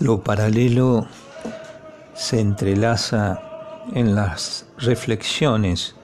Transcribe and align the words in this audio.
Lo 0.00 0.20
paralelo 0.20 1.06
se 2.14 2.40
entrelaza 2.40 3.40
en 3.92 4.16
las 4.16 4.66
reflexiones 4.78 5.94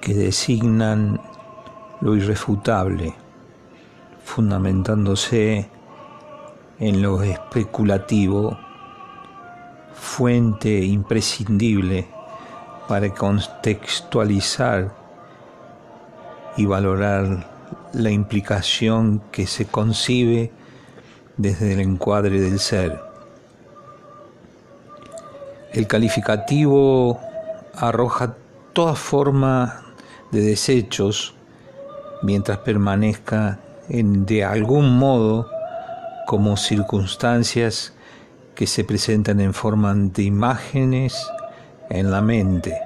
que 0.00 0.12
designan 0.12 1.20
lo 2.00 2.16
irrefutable, 2.16 3.14
fundamentándose 4.24 5.68
en 6.80 7.00
lo 7.00 7.22
especulativo, 7.22 8.58
fuente 9.94 10.84
imprescindible 10.84 12.08
para 12.88 13.14
contextualizar 13.14 14.92
y 16.56 16.66
valorar 16.66 17.48
la 17.92 18.10
implicación 18.10 19.22
que 19.30 19.46
se 19.46 19.66
concibe 19.66 20.50
desde 21.40 21.72
el 21.72 21.80
encuadre 21.80 22.40
del 22.40 22.58
ser. 22.58 23.00
El 25.72 25.86
calificativo 25.86 27.18
arroja 27.74 28.34
toda 28.72 28.94
forma 28.94 29.82
de 30.30 30.40
desechos 30.42 31.34
mientras 32.22 32.58
permanezca 32.58 33.58
en, 33.88 34.26
de 34.26 34.44
algún 34.44 34.98
modo 34.98 35.48
como 36.26 36.56
circunstancias 36.56 37.94
que 38.54 38.66
se 38.66 38.84
presentan 38.84 39.40
en 39.40 39.54
forma 39.54 39.94
de 39.94 40.22
imágenes 40.24 41.14
en 41.88 42.10
la 42.10 42.20
mente. 42.20 42.78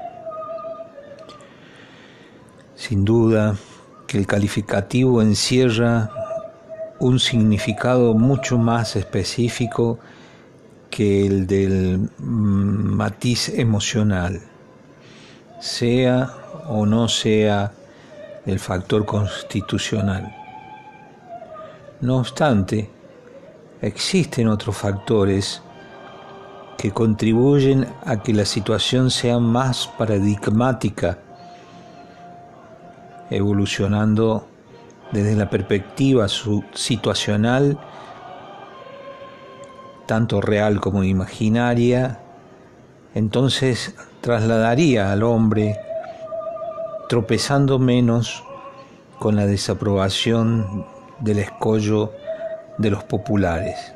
Sin 2.77 3.05
duda 3.05 3.57
que 4.07 4.19
el 4.19 4.27
calificativo 4.27 5.21
encierra 5.21 6.24
un 6.99 7.19
significado 7.19 8.15
mucho 8.15 8.59
más 8.59 8.97
específico 8.97 9.99
que 10.91 11.27
el 11.27 11.47
del 11.47 12.09
matiz 12.19 13.49
emocional, 13.49 14.41
sea 15.61 16.31
o 16.69 16.87
no 16.87 17.09
sea 17.09 17.73
el 18.47 18.61
factor 18.61 19.05
constitucional. 19.05 20.35
No 22.01 22.19
obstante, 22.19 22.91
existen 23.81 24.49
otros 24.49 24.77
factores 24.77 25.63
que 26.79 26.91
contribuyen 26.93 27.87
a 28.05 28.23
que 28.23 28.33
la 28.33 28.45
situación 28.45 29.11
sea 29.11 29.39
más 29.39 29.89
paradigmática, 29.99 31.19
evolucionando 33.31 34.47
desde 35.15 35.37
la 35.37 35.49
perspectiva 35.49 36.27
situacional, 36.29 37.79
tanto 40.07 40.41
real 40.41 40.81
como 40.81 41.05
imaginaria, 41.05 42.19
entonces 43.15 43.95
trasladaría 44.21 45.13
al 45.13 45.23
hombre 45.23 45.79
tropezando 47.09 47.79
menos 47.79 48.43
con 49.21 49.37
la 49.37 49.47
desaprobación 49.47 50.85
del 51.21 51.39
escollo 51.39 52.11
de 52.79 52.91
los 52.91 53.05
populares. 53.05 53.95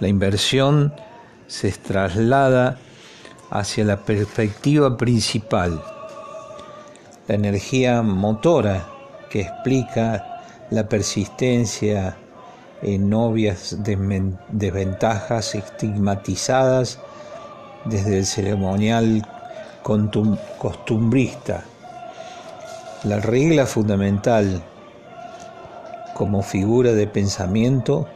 La 0.00 0.08
inversión 0.08 0.92
se 1.46 1.70
traslada 1.70 2.78
hacia 3.50 3.84
la 3.84 3.98
perspectiva 3.98 4.96
principal, 4.96 5.80
la 7.28 7.34
energía 7.34 8.02
motora 8.02 8.86
que 9.28 9.42
explica 9.42 10.40
la 10.70 10.88
persistencia 10.88 12.16
en 12.82 13.12
obvias 13.12 13.76
desventajas 13.82 15.54
estigmatizadas 15.54 16.98
desde 17.84 18.18
el 18.18 18.26
ceremonial 18.26 19.26
costumbrista. 20.58 21.62
La 23.04 23.20
regla 23.20 23.66
fundamental 23.66 24.62
como 26.14 26.42
figura 26.42 26.92
de 26.92 27.06
pensamiento 27.06 28.08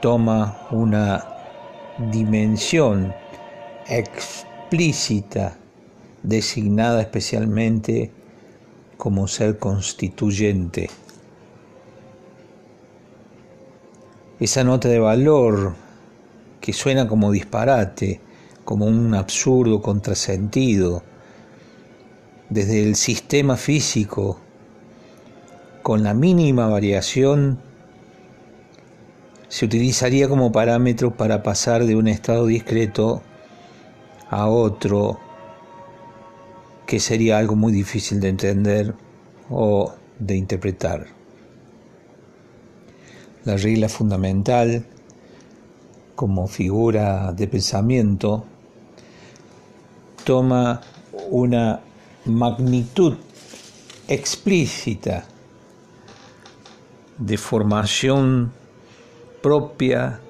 toma 0.00 0.56
una 0.70 1.24
dimensión 2.10 3.14
explícita 3.86 5.56
designada 6.22 7.00
especialmente 7.00 8.10
como 8.96 9.26
ser 9.28 9.58
constituyente. 9.58 10.90
Esa 14.38 14.64
nota 14.64 14.88
de 14.88 14.98
valor 14.98 15.74
que 16.60 16.72
suena 16.72 17.08
como 17.08 17.32
disparate, 17.32 18.20
como 18.64 18.86
un 18.86 19.14
absurdo 19.14 19.82
contrasentido, 19.82 21.02
desde 22.48 22.82
el 22.82 22.96
sistema 22.96 23.56
físico, 23.56 24.38
con 25.82 26.02
la 26.04 26.14
mínima 26.14 26.68
variación, 26.68 27.58
se 29.48 29.64
utilizaría 29.64 30.28
como 30.28 30.52
parámetro 30.52 31.14
para 31.16 31.42
pasar 31.42 31.84
de 31.84 31.96
un 31.96 32.08
estado 32.08 32.46
discreto 32.46 33.22
a 34.30 34.48
otro, 34.48 35.18
que 36.86 37.00
sería 37.00 37.38
algo 37.38 37.56
muy 37.56 37.72
difícil 37.72 38.20
de 38.20 38.28
entender 38.28 38.94
o 39.50 39.92
de 40.18 40.36
interpretar. 40.36 41.06
La 43.44 43.56
regla 43.56 43.88
fundamental 43.88 44.86
como 46.14 46.46
figura 46.46 47.32
de 47.32 47.48
pensamiento 47.48 48.44
toma 50.24 50.80
una 51.30 51.80
magnitud 52.24 53.16
explícita 54.06 55.24
de 57.18 57.36
formación 57.36 58.52
propia 59.42 60.20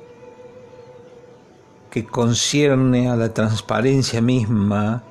que 1.91 2.07
concierne 2.07 3.11
a 3.11 3.17
la 3.17 3.35
transparencia 3.35 4.23
misma, 4.23 5.05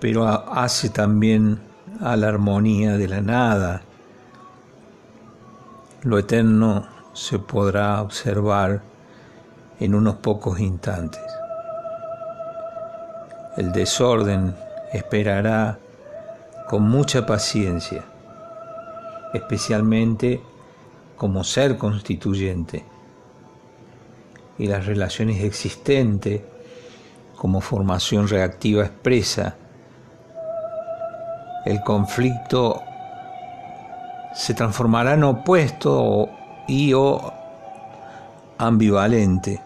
pero 0.00 0.26
hace 0.26 0.90
también 0.90 1.60
a 2.00 2.16
la 2.16 2.28
armonía 2.28 2.96
de 2.96 3.08
la 3.08 3.20
nada. 3.20 3.82
Lo 6.02 6.18
eterno 6.18 6.86
se 7.12 7.38
podrá 7.38 8.02
observar 8.02 8.82
en 9.80 9.94
unos 9.94 10.16
pocos 10.16 10.60
instantes. 10.60 11.22
El 13.56 13.72
desorden 13.72 14.54
esperará 14.92 15.78
con 16.68 16.82
mucha 16.82 17.24
paciencia, 17.24 18.04
especialmente 19.32 20.40
como 21.16 21.42
ser 21.44 21.78
constituyente, 21.78 22.84
y 24.58 24.66
las 24.66 24.86
relaciones 24.86 25.42
existentes 25.42 26.42
como 27.36 27.60
formación 27.60 28.28
reactiva 28.28 28.84
expresa. 28.84 29.56
El 31.66 31.82
conflicto 31.82 32.80
se 34.32 34.54
transformará 34.54 35.14
en 35.14 35.24
opuesto 35.24 36.30
y 36.68 36.92
o 36.92 37.32
ambivalente. 38.56 39.60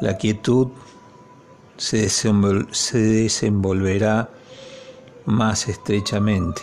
La 0.00 0.16
quietud 0.16 0.68
se, 1.76 2.08
desenvolverá 2.98 4.30
más 5.26 5.68
estrechamente. 5.68 6.62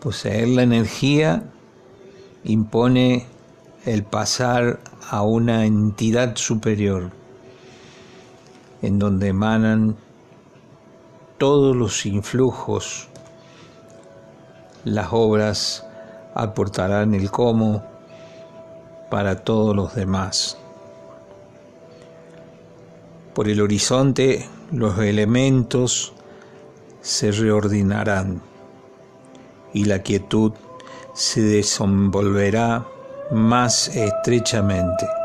Poseer 0.00 0.46
la 0.46 0.62
energía 0.62 1.42
impone 2.44 3.26
el 3.84 4.04
pasar 4.04 4.78
a 5.10 5.22
una 5.22 5.66
entidad 5.66 6.36
superior, 6.36 7.10
en 8.80 9.00
donde 9.00 9.26
emanan 9.26 9.96
todos 11.40 11.74
los 11.74 12.04
influjos, 12.04 13.08
las 14.84 15.08
obras 15.10 15.86
aportarán 16.34 17.14
el 17.14 17.30
cómo 17.30 17.82
para 19.10 19.36
todos 19.36 19.74
los 19.74 19.94
demás. 19.94 20.58
Por 23.32 23.48
el 23.48 23.62
horizonte 23.62 24.46
los 24.70 24.98
elementos 24.98 26.12
se 27.00 27.32
reordenarán 27.32 28.42
y 29.72 29.86
la 29.86 30.00
quietud 30.00 30.52
se 31.14 31.40
desenvolverá 31.40 32.86
más 33.30 33.88
estrechamente. 33.96 35.19